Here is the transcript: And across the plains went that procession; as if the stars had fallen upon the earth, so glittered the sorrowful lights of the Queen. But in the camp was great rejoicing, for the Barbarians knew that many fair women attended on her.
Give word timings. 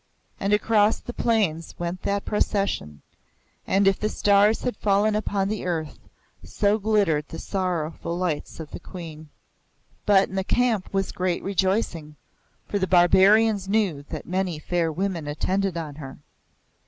And 0.39 0.51
across 0.51 0.99
the 0.99 1.13
plains 1.13 1.75
went 1.77 2.01
that 2.01 2.25
procession; 2.25 3.03
as 3.67 3.85
if 3.85 3.99
the 3.99 4.09
stars 4.09 4.63
had 4.63 4.75
fallen 4.77 5.13
upon 5.15 5.47
the 5.47 5.63
earth, 5.63 5.99
so 6.43 6.79
glittered 6.79 7.27
the 7.27 7.37
sorrowful 7.37 8.17
lights 8.17 8.59
of 8.59 8.71
the 8.71 8.79
Queen. 8.79 9.29
But 10.07 10.27
in 10.27 10.33
the 10.33 10.43
camp 10.43 10.91
was 10.91 11.11
great 11.11 11.43
rejoicing, 11.43 12.15
for 12.67 12.79
the 12.79 12.87
Barbarians 12.87 13.69
knew 13.69 14.01
that 14.09 14.25
many 14.25 14.57
fair 14.57 14.91
women 14.91 15.27
attended 15.27 15.77
on 15.77 15.93
her. 15.97 16.17